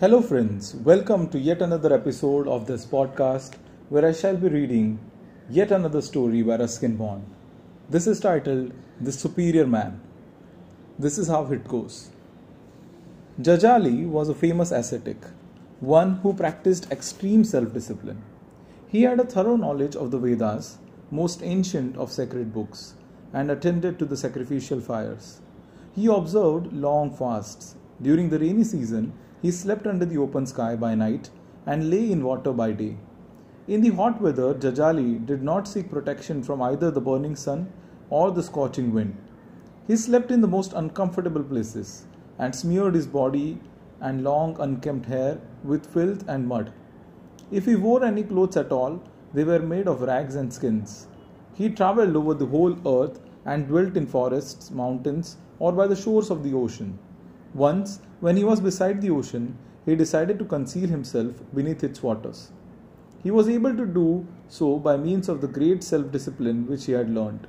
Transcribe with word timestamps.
Hello, 0.00 0.22
friends. 0.22 0.74
Welcome 0.76 1.28
to 1.28 1.38
yet 1.38 1.60
another 1.60 1.92
episode 1.92 2.48
of 2.48 2.66
this 2.66 2.86
podcast 2.86 3.56
where 3.90 4.06
I 4.06 4.12
shall 4.12 4.34
be 4.34 4.48
reading 4.48 4.98
yet 5.50 5.70
another 5.70 6.00
story 6.00 6.40
by 6.40 6.56
Ruskin 6.56 6.96
Bond. 6.96 7.26
This 7.90 8.06
is 8.06 8.18
titled 8.18 8.72
The 8.98 9.12
Superior 9.12 9.66
Man. 9.66 10.00
This 10.98 11.18
is 11.18 11.28
how 11.28 11.44
it 11.52 11.68
goes. 11.68 12.08
Jajali 13.42 14.08
was 14.08 14.30
a 14.30 14.34
famous 14.34 14.70
ascetic, 14.70 15.18
one 15.80 16.16
who 16.22 16.32
practiced 16.32 16.90
extreme 16.90 17.44
self 17.44 17.74
discipline. 17.74 18.22
He 18.88 19.02
had 19.02 19.20
a 19.20 19.26
thorough 19.26 19.56
knowledge 19.56 19.96
of 19.96 20.10
the 20.10 20.18
Vedas, 20.18 20.78
most 21.10 21.42
ancient 21.42 21.98
of 21.98 22.10
sacred 22.10 22.54
books, 22.54 22.94
and 23.34 23.50
attended 23.50 23.98
to 23.98 24.06
the 24.06 24.16
sacrificial 24.16 24.80
fires. 24.80 25.42
He 25.94 26.06
observed 26.06 26.72
long 26.72 27.14
fasts. 27.14 27.74
During 28.00 28.30
the 28.30 28.38
rainy 28.38 28.64
season, 28.64 29.12
he 29.42 29.50
slept 29.50 29.86
under 29.86 30.04
the 30.04 30.18
open 30.18 30.46
sky 30.46 30.76
by 30.76 30.94
night 30.94 31.30
and 31.66 31.90
lay 31.90 32.10
in 32.10 32.24
water 32.24 32.52
by 32.52 32.72
day. 32.72 32.96
In 33.68 33.80
the 33.80 33.90
hot 33.90 34.20
weather, 34.20 34.54
Jajali 34.54 35.24
did 35.26 35.42
not 35.42 35.68
seek 35.68 35.90
protection 35.90 36.42
from 36.42 36.60
either 36.62 36.90
the 36.90 37.00
burning 37.00 37.36
sun 37.36 37.72
or 38.08 38.30
the 38.30 38.42
scorching 38.42 38.92
wind. 38.92 39.16
He 39.86 39.96
slept 39.96 40.30
in 40.30 40.40
the 40.40 40.48
most 40.48 40.72
uncomfortable 40.72 41.42
places 41.42 42.06
and 42.38 42.54
smeared 42.54 42.94
his 42.94 43.06
body 43.06 43.60
and 44.00 44.24
long 44.24 44.56
unkempt 44.58 45.06
hair 45.06 45.38
with 45.62 45.86
filth 45.86 46.24
and 46.28 46.48
mud. 46.48 46.72
If 47.50 47.66
he 47.66 47.76
wore 47.76 48.04
any 48.04 48.22
clothes 48.22 48.56
at 48.56 48.72
all, 48.72 49.02
they 49.34 49.44
were 49.44 49.60
made 49.60 49.86
of 49.86 50.02
rags 50.02 50.34
and 50.34 50.52
skins. 50.52 51.06
He 51.54 51.68
travelled 51.68 52.16
over 52.16 52.34
the 52.34 52.46
whole 52.46 52.76
earth 52.86 53.20
and 53.44 53.68
dwelt 53.68 53.96
in 53.96 54.06
forests, 54.06 54.70
mountains, 54.70 55.36
or 55.58 55.72
by 55.72 55.86
the 55.86 55.96
shores 55.96 56.30
of 56.30 56.42
the 56.42 56.54
ocean. 56.54 56.98
Once, 57.54 58.00
when 58.20 58.36
he 58.36 58.44
was 58.44 58.60
beside 58.60 59.00
the 59.00 59.10
ocean, 59.10 59.56
he 59.84 59.96
decided 59.96 60.38
to 60.38 60.44
conceal 60.44 60.88
himself 60.88 61.32
beneath 61.54 61.82
its 61.82 62.02
waters. 62.02 62.52
He 63.22 63.30
was 63.30 63.48
able 63.48 63.76
to 63.76 63.86
do 63.86 64.26
so 64.48 64.78
by 64.78 64.96
means 64.96 65.28
of 65.28 65.40
the 65.40 65.48
great 65.48 65.82
self 65.82 66.12
discipline 66.12 66.66
which 66.68 66.84
he 66.86 66.92
had 66.92 67.10
learned. 67.10 67.46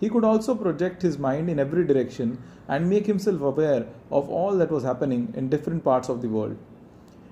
He 0.00 0.08
could 0.08 0.24
also 0.24 0.54
project 0.54 1.02
his 1.02 1.18
mind 1.18 1.50
in 1.50 1.58
every 1.58 1.86
direction 1.86 2.38
and 2.68 2.88
make 2.88 3.06
himself 3.06 3.42
aware 3.42 3.86
of 4.10 4.28
all 4.28 4.56
that 4.56 4.70
was 4.70 4.82
happening 4.82 5.32
in 5.36 5.48
different 5.48 5.84
parts 5.84 6.08
of 6.08 6.22
the 6.22 6.28
world. 6.28 6.56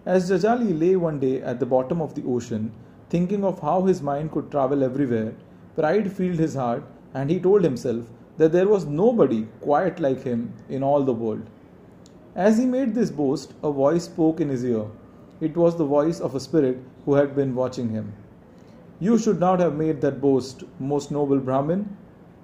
As 0.05 0.31
Jajali 0.31 0.79
lay 0.79 0.97
one 0.97 1.19
day 1.19 1.41
at 1.41 1.61
the 1.61 1.67
bottom 1.67 2.01
of 2.03 2.15
the 2.15 2.25
ocean, 2.25 2.73
thinking 3.09 3.45
of 3.45 3.61
how 3.61 3.83
his 3.83 4.03
mind 4.03 4.33
could 4.33 4.51
travel 4.51 4.83
everywhere, 4.85 5.35
pride 5.77 6.13
filled 6.13 6.39
his 6.39 6.55
heart 6.55 6.85
and 7.15 7.31
he 7.31 7.41
told 7.41 7.65
himself 7.65 8.05
that 8.37 8.53
there 8.53 8.69
was 8.69 8.85
nobody 8.85 9.47
quite 9.61 10.01
like 10.01 10.23
him 10.23 10.53
in 10.69 10.83
all 10.83 11.03
the 11.03 11.13
world. 11.13 11.43
As 12.35 12.57
he 12.57 12.65
made 12.65 12.95
this 12.95 13.11
boast, 13.11 13.53
a 13.63 13.71
voice 13.71 14.05
spoke 14.05 14.41
in 14.41 14.49
his 14.49 14.65
ear. 14.65 14.87
It 15.43 15.55
was 15.55 15.77
the 15.77 15.85
voice 15.85 16.19
of 16.19 16.35
a 16.35 16.41
spirit 16.41 16.79
who 17.05 17.13
had 17.13 17.37
been 17.37 17.55
watching 17.55 17.91
him. 17.91 18.15
You 19.01 19.19
should 19.19 19.39
not 19.39 19.61
have 19.61 19.75
made 19.75 20.01
that 20.01 20.23
boast, 20.23 20.65
most 20.79 21.11
noble 21.11 21.41
Brahmin. 21.41 21.95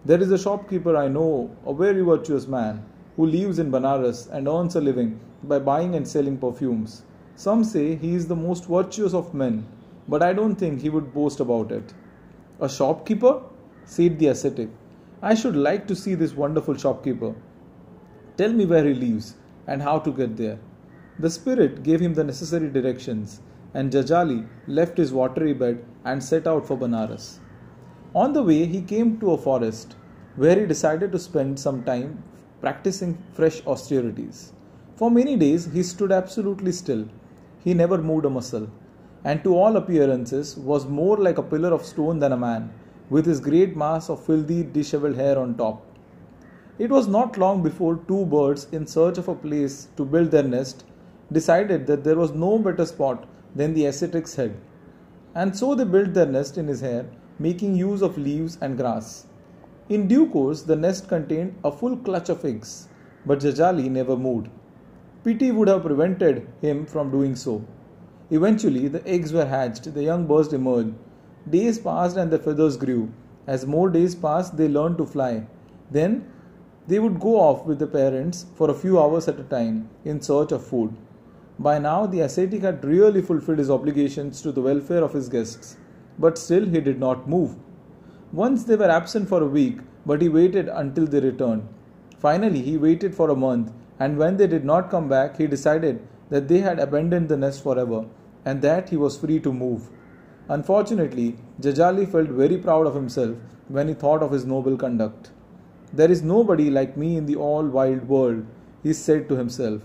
There 0.05 0.21
is 0.21 0.31
a 0.31 0.37
shopkeeper 0.37 0.95
I 0.95 1.09
know, 1.09 1.51
a 1.65 1.73
very 1.73 2.03
virtuous 2.03 2.47
man, 2.47 2.85
who 3.17 3.25
lives 3.25 3.59
in 3.59 3.71
Banaras 3.71 4.31
and 4.31 4.47
earns 4.47 4.77
a 4.77 4.81
living 4.83 5.21
by 5.45 5.59
buying 5.59 5.95
and 5.95 6.07
selling 6.07 6.37
perfumes. 6.37 7.05
Some 7.37 7.65
say 7.65 7.97
he 7.97 8.15
is 8.15 8.29
the 8.29 8.37
most 8.37 8.67
virtuous 8.67 9.15
of 9.15 9.33
men, 9.33 9.67
but 10.07 10.23
I 10.23 10.35
don't 10.35 10.57
think 10.57 10.83
he 10.83 10.91
would 10.91 11.15
boast 11.15 11.41
about 11.41 11.73
it. 11.73 11.95
A 12.61 12.69
shopkeeper? 12.69 13.41
said 13.87 14.19
the 14.19 14.27
ascetic. 14.27 14.69
I 15.23 15.35
should 15.35 15.57
like 15.57 15.87
to 15.87 15.97
see 15.97 16.15
this 16.15 16.35
wonderful 16.35 16.77
shopkeeper. 16.77 17.35
Tell 18.37 18.53
me 18.53 18.67
where 18.67 18.85
he 18.85 18.93
lives 18.93 19.35
and 19.69 19.81
how 19.89 19.99
to 20.01 20.11
get 20.21 20.37
there. 20.37 20.59
The 21.21 21.31
spirit 21.31 21.83
gave 21.83 22.01
him 22.01 22.15
the 22.15 22.25
necessary 22.25 22.71
directions, 22.71 23.41
and 23.75 23.93
Jajali 23.93 24.41
left 24.67 24.97
his 24.97 25.13
watery 25.13 25.53
bed 25.53 25.85
and 26.05 26.23
set 26.23 26.47
out 26.47 26.67
for 26.67 26.77
Banaras. 26.77 27.39
On 28.15 28.33
the 28.33 28.43
way, 28.43 28.65
he 28.67 28.81
came 28.83 29.21
to 29.21 29.33
a 29.33 29.43
forest 29.47 29.97
where 30.37 30.59
he 30.59 30.67
decided 30.67 31.13
to 31.13 31.19
spend 31.19 31.61
some 31.61 31.85
time 31.85 32.23
practicing 32.61 33.17
fresh 33.33 33.65
austerities. 33.67 34.53
For 34.97 35.11
many 35.11 35.37
days, 35.37 35.67
he 35.73 35.83
stood 35.83 36.13
absolutely 36.13 36.73
still. 36.73 37.07
He 37.65 37.75
never 37.75 37.99
moved 37.99 38.25
a 38.25 38.31
muscle, 38.31 38.69
and 39.25 39.45
to 39.45 39.55
all 39.55 39.77
appearances 39.77 40.57
was 40.57 40.87
more 40.87 41.17
like 41.17 41.39
a 41.39 41.43
pillar 41.43 41.73
of 41.75 41.85
stone 41.85 42.19
than 42.19 42.33
a 42.33 42.37
man, 42.37 42.73
with 43.11 43.27
his 43.27 43.41
great 43.41 43.77
mass 43.77 44.09
of 44.09 44.25
filthy, 44.25 44.63
disheveled 44.63 45.17
hair 45.17 45.39
on 45.39 45.57
top. 45.57 45.85
It 46.79 46.91
was 46.91 47.09
not 47.09 47.37
long 47.37 47.63
before 47.63 48.01
two 48.07 48.25
birds, 48.27 48.69
in 48.71 48.87
search 48.87 49.19
of 49.19 49.27
a 49.27 49.35
place 49.35 49.89
to 49.97 50.05
build 50.05 50.31
their 50.31 50.45
nest, 50.45 50.85
decided 51.33 51.87
that 51.89 52.05
there 52.05 52.17
was 52.17 52.33
no 52.33 52.59
better 52.59 52.87
spot 52.87 53.27
than 53.55 53.75
the 53.75 53.87
ascetic's 53.87 54.37
head. 54.37 54.55
And 55.35 55.57
so 55.57 55.75
they 55.75 55.85
built 55.85 56.15
their 56.15 56.27
nest 56.27 56.57
in 56.57 56.69
his 56.69 56.81
hair, 56.81 57.07
making 57.41 57.75
use 57.75 58.01
of 58.01 58.17
leaves 58.17 58.59
and 58.61 58.77
grass. 58.77 59.27
In 59.89 60.07
due 60.07 60.29
course, 60.29 60.63
the 60.63 60.77
nest 60.77 61.09
contained 61.09 61.57
a 61.65 61.73
full 61.73 61.97
clutch 61.97 62.29
of 62.29 62.45
eggs, 62.45 62.89
but 63.27 63.41
Jajali 63.41 63.91
never 63.91 64.17
moved. 64.17 64.49
Pity 65.25 65.51
would 65.51 65.69
have 65.69 65.83
prevented 65.83 66.47
him 66.61 66.87
from 66.87 67.11
doing 67.11 67.35
so. 67.35 67.65
Eventually, 68.31 68.87
the 68.87 69.07
eggs 69.09 69.33
were 69.33 69.47
hatched, 69.47 69.93
the 69.95 70.03
young 70.03 70.27
birds 70.27 70.53
emerged. 70.53 70.95
Days 71.51 71.79
passed 71.79 72.17
and 72.17 72.31
the 72.31 72.39
feathers 72.39 72.77
grew. 72.77 73.11
As 73.47 73.67
more 73.67 73.91
days 73.91 74.15
passed, 74.15 74.57
they 74.57 74.69
learned 74.69 74.99
to 74.99 75.07
fly. 75.07 75.47
Then 75.91 76.27
they 76.89 76.99
would 76.99 77.21
go 77.21 77.35
off 77.39 77.67
with 77.67 77.79
the 77.79 77.87
parents 77.87 78.47
for 78.57 78.71
a 78.71 78.81
few 78.83 78.99
hours 79.01 79.29
at 79.29 79.39
a 79.39 79.45
time 79.45 79.89
in 80.05 80.21
search 80.21 80.53
of 80.53 80.67
food. 80.67 80.97
By 81.59 81.79
now, 81.79 82.07
the 82.07 82.21
ascetic 82.21 82.63
had 82.63 82.85
really 82.85 83.21
fulfilled 83.21 83.59
his 83.59 83.71
obligations 83.71 84.41
to 84.43 84.53
the 84.53 84.63
welfare 84.63 85.05
of 85.05 85.13
his 85.13 85.29
guests, 85.29 85.77
but 86.19 86.39
still 86.39 86.67
he 86.67 86.81
did 86.81 86.99
not 86.99 87.29
move. 87.29 87.57
Once 88.33 88.65
they 88.65 88.77
were 88.77 88.91
absent 88.91 89.29
for 89.29 89.43
a 89.43 89.55
week, 89.59 89.79
but 90.07 90.23
he 90.23 90.29
waited 90.29 90.69
until 90.69 91.07
they 91.07 91.21
returned. 91.21 91.69
Finally, 92.19 92.63
he 92.63 92.77
waited 92.77 93.15
for 93.15 93.31
a 93.31 93.37
month, 93.37 93.71
and 93.99 94.17
when 94.17 94.37
they 94.37 94.47
did 94.47 94.65
not 94.65 94.91
come 94.91 95.09
back, 95.09 95.37
he 95.37 95.47
decided 95.47 96.01
that 96.31 96.49
they 96.49 96.61
had 96.61 96.79
abandoned 96.79 97.29
the 97.29 97.37
nest 97.37 97.63
forever 97.63 98.05
and 98.45 98.63
that 98.63 98.89
he 98.89 98.97
was 98.97 99.19
free 99.19 99.41
to 99.41 99.53
move. 99.53 99.91
Unfortunately, 100.49 101.37
Jajali 101.61 102.11
felt 102.11 102.29
very 102.29 102.57
proud 102.57 102.87
of 102.87 102.95
himself 102.95 103.37
when 103.69 103.89
he 103.89 103.95
thought 103.95 104.23
of 104.23 104.31
his 104.33 104.47
noble 104.47 104.77
conduct. 104.77 105.33
There 105.93 106.11
is 106.11 106.23
nobody 106.23 106.71
like 106.71 106.97
me 106.97 107.17
in 107.17 107.27
the 107.27 107.37
all 107.37 107.65
wild 107.65 108.09
world, 108.09 108.45
he 108.83 108.93
said 108.93 109.29
to 109.29 109.37
himself. 109.37 109.83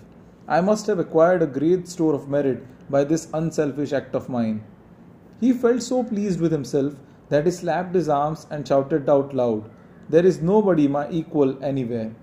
I 0.48 0.60
must 0.60 0.88
have 0.88 1.00
acquired 1.00 1.42
a 1.42 1.48
great 1.48 1.88
store 1.88 2.14
of 2.14 2.28
merit 2.28 2.64
by 2.90 3.06
this 3.06 3.30
unselfish 3.34 3.94
act 3.94 4.14
of 4.14 4.28
mine. 4.28 4.64
He 5.40 5.54
felt 5.54 5.82
so 5.82 6.04
pleased 6.04 6.42
with 6.42 6.52
himself 6.52 6.96
that 7.30 7.46
he 7.46 7.52
slapped 7.52 7.96
his 7.96 8.10
arms 8.10 8.46
and 8.50 8.68
shouted 8.68 9.10
out 9.10 9.34
loud, 9.34 9.70
There 10.10 10.26
is 10.26 10.42
nobody 10.42 10.88
my 10.88 11.10
equal 11.10 11.62
anywhere. 11.64 12.14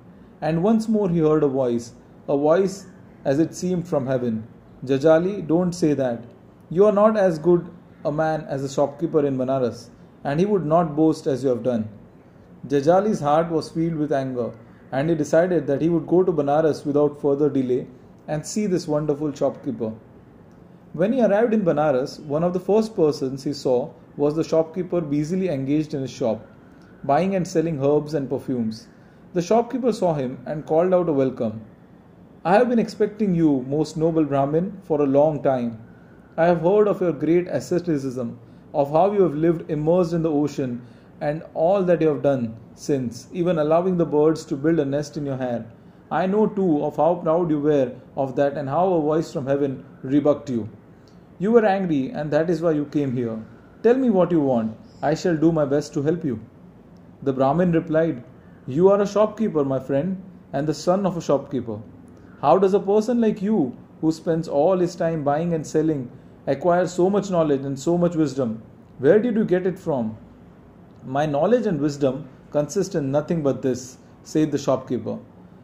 And 0.42 0.62
once 0.62 0.88
more 0.88 1.08
he 1.08 1.20
heard 1.20 1.42
a 1.42 1.48
voice, 1.48 1.92
a 2.28 2.36
voice 2.36 2.86
as 3.24 3.38
it 3.38 3.54
seemed 3.54 3.88
from 3.88 4.06
heaven. 4.06 4.47
Jajali, 4.84 5.47
don't 5.47 5.72
say 5.72 5.94
that. 5.94 6.24
You 6.68 6.84
are 6.86 6.92
not 6.92 7.16
as 7.16 7.38
good 7.38 7.68
a 8.04 8.12
man 8.12 8.42
as 8.42 8.62
the 8.62 8.68
shopkeeper 8.68 9.26
in 9.26 9.36
Banaras, 9.36 9.88
and 10.24 10.38
he 10.38 10.47
would 10.47 10.64
not 10.64 10.97
boast 10.97 11.26
as 11.26 11.42
you 11.42 11.50
have 11.50 11.62
done. 11.62 11.88
Jajali's 12.69 13.21
heart 13.21 13.50
was 13.50 13.71
filled 13.71 13.94
with 13.94 14.12
anger, 14.12 14.50
and 14.93 15.09
he 15.09 15.15
decided 15.15 15.66
that 15.66 15.81
he 15.81 15.88
would 15.88 16.06
go 16.06 16.22
to 16.22 16.31
Banaras 16.31 16.84
without 16.84 17.21
further 17.21 17.48
delay 17.48 17.87
and 18.28 18.44
see 18.44 18.66
this 18.66 18.87
wonderful 18.87 19.32
shopkeeper. 19.32 19.93
When 20.93 21.12
he 21.12 21.22
arrived 21.22 21.54
in 21.54 21.65
Banaras, 21.65 22.21
one 22.21 22.44
of 22.44 22.53
the 22.53 22.60
first 22.60 22.94
persons 22.94 23.44
he 23.44 23.54
saw 23.54 23.91
was 24.16 24.34
the 24.34 24.44
shopkeeper 24.44 25.00
busily 25.00 25.48
engaged 25.48 25.94
in 25.94 26.03
his 26.03 26.10
shop, 26.10 26.47
buying 27.04 27.34
and 27.34 27.48
selling 27.48 27.82
herbs 27.82 28.12
and 28.12 28.28
perfumes. 28.28 28.88
The 29.32 29.41
shopkeeper 29.41 29.92
saw 29.92 30.15
him 30.15 30.38
and 30.44 30.66
called 30.66 30.92
out 30.92 31.09
a 31.09 31.12
welcome. 31.12 31.62
I 32.44 32.54
have 32.54 32.69
been 32.69 32.78
expecting 32.78 33.34
you, 33.34 33.65
most 33.69 33.97
noble 33.97 34.25
Brahmin, 34.25 34.80
for 34.83 35.01
a 35.01 35.06
long 35.06 35.42
time. 35.42 35.78
I 36.36 36.47
have 36.47 36.60
heard 36.60 36.89
of 36.89 37.01
your 37.01 37.13
great 37.13 37.48
asceticism, 37.48 38.39
of 38.74 38.91
how 38.91 39.13
you 39.13 39.22
have 39.22 39.34
lived 39.34 39.71
immersed 39.71 40.13
in 40.13 40.22
the 40.22 40.30
ocean 40.30 40.83
and 41.20 41.42
all 41.54 41.82
that 41.82 42.00
you 42.00 42.08
have 42.08 42.22
done 42.22 42.56
since, 42.74 43.28
even 43.32 43.58
allowing 43.58 43.96
the 43.96 44.06
birds 44.06 44.44
to 44.46 44.56
build 44.56 44.78
a 44.78 44.84
nest 44.84 45.16
in 45.16 45.26
your 45.26 45.36
hair. 45.36 45.66
I 46.10 46.26
know 46.26 46.46
too 46.46 46.82
of 46.82 46.96
how 46.96 47.16
proud 47.16 47.50
you 47.50 47.60
were 47.60 47.92
of 48.16 48.34
that 48.36 48.56
and 48.56 48.68
how 48.68 48.92
a 48.94 49.00
voice 49.00 49.32
from 49.32 49.46
heaven 49.46 49.84
rebuked 50.02 50.50
you. 50.50 50.68
You 51.38 51.52
were 51.52 51.64
angry, 51.64 52.10
and 52.10 52.30
that 52.30 52.50
is 52.50 52.60
why 52.60 52.72
you 52.72 52.86
came 52.86 53.12
here. 53.12 53.38
Tell 53.82 53.96
me 53.96 54.10
what 54.10 54.30
you 54.30 54.40
want. 54.40 54.76
I 55.02 55.14
shall 55.14 55.36
do 55.36 55.52
my 55.52 55.64
best 55.64 55.94
to 55.94 56.02
help 56.02 56.24
you. 56.24 56.40
The 57.22 57.32
Brahmin 57.32 57.72
replied, 57.72 58.24
You 58.66 58.88
are 58.88 59.00
a 59.00 59.06
shopkeeper, 59.06 59.64
my 59.64 59.78
friend, 59.78 60.22
and 60.52 60.66
the 60.66 60.74
son 60.74 61.06
of 61.06 61.16
a 61.16 61.20
shopkeeper. 61.20 61.78
How 62.40 62.58
does 62.58 62.74
a 62.74 62.80
person 62.80 63.20
like 63.20 63.40
you, 63.40 63.76
who 64.00 64.10
spends 64.10 64.48
all 64.48 64.78
his 64.78 64.96
time 64.96 65.22
buying 65.22 65.52
and 65.52 65.66
selling, 65.66 66.10
acquire 66.46 66.86
so 66.86 67.08
much 67.08 67.30
knowledge 67.30 67.62
and 67.62 67.78
so 67.78 67.96
much 67.96 68.16
wisdom? 68.16 68.62
Where 68.98 69.18
did 69.18 69.36
you 69.36 69.44
get 69.44 69.66
it 69.66 69.78
from? 69.78 70.16
My 71.06 71.24
knowledge 71.24 71.64
and 71.64 71.80
wisdom 71.80 72.28
consist 72.52 72.94
in 72.94 73.10
nothing 73.10 73.42
but 73.42 73.62
this, 73.62 73.97
said 74.22 74.52
the 74.52 74.58
shopkeeper. 74.58 75.18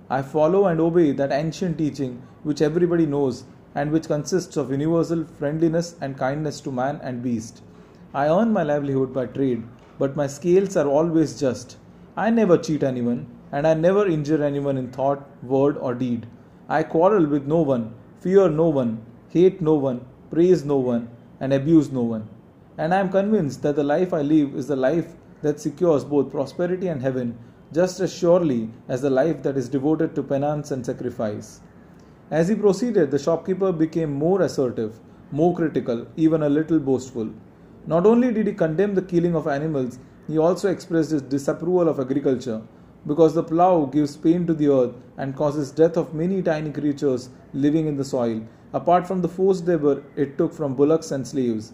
I 0.08 0.22
follow 0.22 0.66
and 0.66 0.80
obey 0.80 1.12
that 1.12 1.30
ancient 1.30 1.76
teaching 1.76 2.22
which 2.42 2.62
everybody 2.62 3.04
knows 3.04 3.44
and 3.74 3.90
which 3.90 4.06
consists 4.06 4.56
of 4.56 4.70
universal 4.70 5.24
friendliness 5.38 5.94
and 6.00 6.16
kindness 6.16 6.62
to 6.62 6.72
man 6.72 6.98
and 7.02 7.22
beast. 7.22 7.62
I 8.14 8.28
earn 8.28 8.50
my 8.50 8.62
livelihood 8.62 9.12
by 9.12 9.26
trade, 9.26 9.62
but 9.98 10.16
my 10.16 10.26
scales 10.26 10.74
are 10.74 10.88
always 10.88 11.38
just. 11.38 11.76
I 12.16 12.30
never 12.30 12.56
cheat 12.56 12.82
anyone, 12.82 13.26
and 13.52 13.66
I 13.66 13.74
never 13.74 14.06
injure 14.06 14.42
anyone 14.42 14.78
in 14.78 14.90
thought, 14.90 15.28
word, 15.42 15.76
or 15.76 15.94
deed. 15.94 16.26
I 16.66 16.82
quarrel 16.82 17.26
with 17.26 17.46
no 17.46 17.60
one, 17.60 17.94
fear 18.20 18.48
no 18.48 18.68
one, 18.68 19.04
hate 19.28 19.60
no 19.60 19.74
one, 19.74 20.00
praise 20.30 20.64
no 20.64 20.78
one, 20.78 21.10
and 21.40 21.52
abuse 21.52 21.92
no 21.92 22.02
one. 22.02 22.26
And 22.78 22.94
I 22.94 23.00
am 23.00 23.10
convinced 23.10 23.62
that 23.62 23.76
the 23.76 23.84
life 23.84 24.14
I 24.14 24.22
live 24.22 24.54
is 24.54 24.68
the 24.68 24.76
life 24.76 25.14
that 25.46 25.60
secures 25.60 26.04
both 26.12 26.30
prosperity 26.36 26.88
and 26.88 27.02
heaven 27.08 27.38
just 27.72 28.00
as 28.00 28.12
surely 28.20 28.60
as 28.88 29.02
the 29.02 29.10
life 29.18 29.42
that 29.42 29.56
is 29.56 29.68
devoted 29.68 30.14
to 30.14 30.22
penance 30.22 30.70
and 30.70 30.84
sacrifice. 30.84 31.60
As 32.30 32.48
he 32.48 32.54
proceeded, 32.54 33.10
the 33.10 33.18
shopkeeper 33.18 33.72
became 33.72 34.12
more 34.12 34.42
assertive, 34.42 34.98
more 35.30 35.54
critical, 35.54 36.06
even 36.16 36.42
a 36.42 36.48
little 36.48 36.80
boastful. 36.80 37.28
Not 37.86 38.06
only 38.06 38.32
did 38.32 38.48
he 38.48 38.52
condemn 38.52 38.94
the 38.94 39.02
killing 39.02 39.36
of 39.36 39.46
animals, 39.46 39.98
he 40.26 40.38
also 40.38 40.68
expressed 40.70 41.12
his 41.12 41.22
disapproval 41.22 41.88
of 41.88 42.00
agriculture, 42.00 42.62
because 43.06 43.34
the 43.34 43.44
plough 43.44 43.86
gives 43.86 44.16
pain 44.16 44.46
to 44.46 44.54
the 44.54 44.68
earth 44.68 44.94
and 45.16 45.36
causes 45.36 45.70
death 45.70 45.96
of 45.96 46.14
many 46.14 46.42
tiny 46.42 46.72
creatures 46.72 47.28
living 47.52 47.86
in 47.86 47.96
the 47.96 48.04
soil, 48.04 48.42
apart 48.72 49.06
from 49.06 49.22
the 49.22 49.28
forced 49.28 49.66
labor 49.66 50.02
it 50.16 50.36
took 50.36 50.52
from 50.52 50.74
bullocks 50.74 51.12
and 51.12 51.26
slaves. 51.26 51.72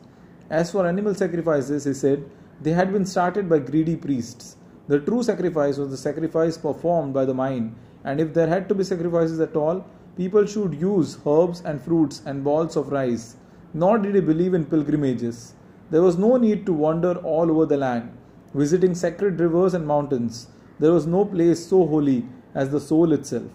As 0.51 0.71
for 0.71 0.87
animal 0.87 1.15
sacrifices, 1.15 1.85
he 1.85 1.95
said, 1.95 2.25
they 2.61 2.73
had 2.73 2.93
been 2.93 3.07
started 3.07 3.49
by 3.49 3.59
greedy 3.59 3.97
priests. 3.97 4.57
The 4.89 5.01
true 5.01 5.23
sacrifice 5.23 5.79
was 5.79 5.91
the 5.91 5.97
sacrifice 5.97 6.59
performed 6.59 7.15
by 7.15 7.25
the 7.25 7.35
mind, 7.35 7.75
and 8.05 8.21
if 8.21 8.35
there 8.35 8.49
had 8.49 8.69
to 8.69 8.75
be 8.75 8.85
sacrifices 8.85 9.41
at 9.41 9.57
all, 9.57 9.87
people 10.17 10.45
should 10.45 10.75
use 10.75 11.19
herbs 11.27 11.63
and 11.65 11.81
fruits 11.81 12.23
and 12.27 12.45
balls 12.45 12.77
of 12.77 12.93
rice. 12.93 13.37
Nor 13.75 13.99
did 13.99 14.15
he 14.15 14.21
believe 14.21 14.55
in 14.55 14.67
pilgrimages. 14.67 15.55
There 15.91 16.03
was 16.03 16.19
no 16.19 16.37
need 16.37 16.67
to 16.67 16.73
wander 16.73 17.15
all 17.19 17.51
over 17.51 17.65
the 17.65 17.77
land, 17.77 18.11
visiting 18.55 18.95
sacred 18.95 19.41
rivers 19.41 19.75
and 19.75 19.87
mountains. 19.87 20.49
There 20.79 20.93
was 20.93 21.07
no 21.07 21.25
place 21.25 21.67
so 21.67 21.87
holy 21.87 22.27
as 22.55 22.71
the 22.71 22.81
soul 22.81 23.13
itself. 23.13 23.51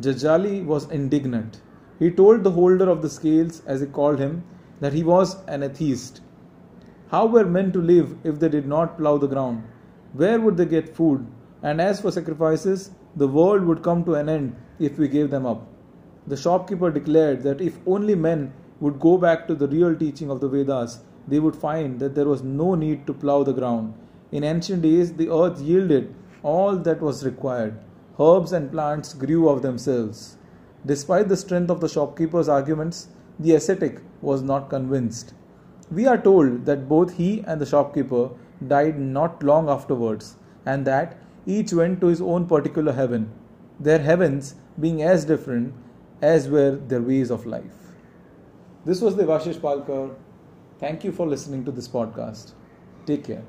Jajali 0.00 0.64
was 0.64 0.90
indignant. 0.90 1.60
He 1.98 2.10
told 2.10 2.42
the 2.42 2.50
holder 2.50 2.88
of 2.88 3.02
the 3.02 3.08
scales, 3.08 3.62
as 3.66 3.80
he 3.80 3.86
called 3.86 4.18
him, 4.18 4.44
that 4.80 4.92
he 4.92 5.02
was 5.04 5.36
an 5.46 5.62
atheist. 5.62 6.20
How 7.10 7.26
were 7.26 7.44
men 7.44 7.70
to 7.72 7.80
live 7.80 8.16
if 8.24 8.40
they 8.40 8.48
did 8.48 8.66
not 8.66 8.98
plough 8.98 9.18
the 9.18 9.28
ground? 9.28 9.62
Where 10.12 10.40
would 10.40 10.56
they 10.56 10.66
get 10.66 10.96
food? 10.96 11.26
And 11.62 11.80
as 11.80 12.00
for 12.00 12.10
sacrifices, 12.10 12.90
the 13.14 13.28
world 13.28 13.64
would 13.64 13.82
come 13.82 14.04
to 14.04 14.14
an 14.14 14.28
end 14.28 14.56
if 14.80 14.98
we 14.98 15.06
gave 15.06 15.30
them 15.30 15.46
up. 15.46 15.66
The 16.26 16.36
shopkeeper 16.36 16.90
declared 16.90 17.42
that 17.44 17.60
if 17.60 17.78
only 17.86 18.16
men 18.16 18.52
would 18.80 18.98
go 18.98 19.16
back 19.18 19.46
to 19.46 19.54
the 19.54 19.68
real 19.68 19.94
teaching 19.94 20.30
of 20.30 20.40
the 20.40 20.48
Vedas, 20.48 20.98
they 21.28 21.38
would 21.38 21.54
find 21.54 22.00
that 22.00 22.16
there 22.16 22.26
was 22.26 22.42
no 22.42 22.74
need 22.74 23.06
to 23.06 23.14
plough 23.14 23.44
the 23.44 23.52
ground. 23.52 23.94
In 24.32 24.42
ancient 24.42 24.82
days, 24.82 25.12
the 25.12 25.30
earth 25.30 25.60
yielded 25.60 26.12
all 26.42 26.76
that 26.76 27.00
was 27.00 27.24
required. 27.24 27.78
Herbs 28.18 28.52
and 28.52 28.72
plants 28.72 29.14
grew 29.14 29.48
of 29.48 29.62
themselves. 29.62 30.36
Despite 30.84 31.28
the 31.28 31.36
strength 31.36 31.70
of 31.70 31.80
the 31.80 31.88
shopkeeper's 31.88 32.48
arguments, 32.48 33.08
the 33.38 33.54
ascetic 33.54 34.00
was 34.20 34.42
not 34.42 34.70
convinced. 34.70 35.34
We 35.90 36.06
are 36.06 36.18
told 36.18 36.66
that 36.66 36.88
both 36.88 37.14
he 37.14 37.44
and 37.46 37.60
the 37.60 37.66
shopkeeper 37.66 38.30
died 38.66 38.98
not 38.98 39.42
long 39.42 39.68
afterwards, 39.68 40.36
and 40.64 40.84
that 40.86 41.18
each 41.46 41.72
went 41.72 42.00
to 42.00 42.08
his 42.08 42.20
own 42.20 42.46
particular 42.46 42.92
heaven, 42.92 43.30
their 43.78 44.00
heavens 44.00 44.56
being 44.80 45.02
as 45.02 45.24
different 45.24 45.74
as 46.20 46.48
were 46.48 46.72
their 46.72 47.02
ways 47.02 47.30
of 47.30 47.46
life. 47.46 47.92
This 48.84 49.00
was 49.00 49.16
the 49.16 49.24
Devashish 49.24 49.60
Palkar. 49.60 50.14
Thank 50.80 51.04
you 51.04 51.12
for 51.12 51.26
listening 51.26 51.64
to 51.64 51.72
this 51.72 51.88
podcast. 51.88 52.52
Take 53.06 53.24
care. 53.24 53.42